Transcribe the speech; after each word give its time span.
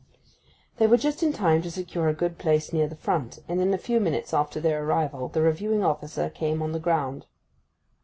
They 0.77 0.87
were 0.87 0.97
just 0.97 1.21
in 1.21 1.31
time 1.31 1.61
to 1.61 1.69
secure 1.69 2.07
a 2.07 2.13
good 2.15 2.39
place 2.39 2.73
near 2.73 2.87
the 2.87 2.95
front, 2.95 3.37
and 3.47 3.61
in 3.61 3.71
a 3.71 3.77
few 3.77 3.99
minutes 3.99 4.33
after 4.33 4.59
their 4.59 4.83
arrival 4.83 5.27
the 5.27 5.43
reviewing 5.43 5.83
officer 5.83 6.27
came 6.27 6.63
on 6.63 6.71
the 6.71 6.79
ground. 6.79 7.27